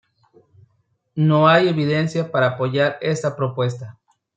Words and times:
No 1.13 1.47
hay 1.47 1.67
evidencia 1.69 2.31
para 2.31 2.47
apoyar 2.55 2.97
esta 3.01 3.35
propuesta. 3.35 3.99